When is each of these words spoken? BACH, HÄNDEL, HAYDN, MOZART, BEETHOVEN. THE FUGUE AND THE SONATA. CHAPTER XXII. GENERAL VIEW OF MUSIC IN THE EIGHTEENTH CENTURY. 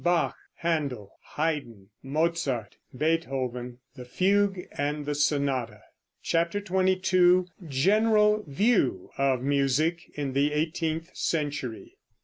BACH, 0.03 0.33
HÄNDEL, 0.63 1.11
HAYDN, 1.35 1.89
MOZART, 2.01 2.77
BEETHOVEN. 2.97 3.77
THE 3.95 4.03
FUGUE 4.05 4.67
AND 4.75 5.05
THE 5.05 5.13
SONATA. 5.13 5.81
CHAPTER 6.23 6.57
XXII. 6.59 7.43
GENERAL 7.67 8.43
VIEW 8.47 9.11
OF 9.19 9.43
MUSIC 9.43 10.09
IN 10.15 10.33
THE 10.33 10.53
EIGHTEENTH 10.55 11.11
CENTURY. 11.13 11.99